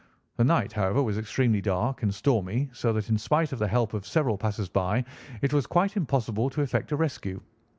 The 0.37 0.43
night, 0.43 0.73
however, 0.73 1.03
was 1.03 1.19
extremely 1.19 1.61
dark 1.61 2.01
and 2.01 2.11
stormy, 2.11 2.71
so 2.73 2.91
that, 2.93 3.07
in 3.09 3.19
spite 3.19 3.51
of 3.51 3.59
the 3.59 3.67
help 3.67 3.93
of 3.93 4.07
several 4.07 4.35
passers 4.35 4.67
by, 4.67 5.05
it 5.43 5.53
was 5.53 5.67
quite 5.67 5.95
impossible 5.95 6.49
to 6.49 6.63
effect 6.63 6.91
a 6.91 6.95
rescue. 6.95 7.39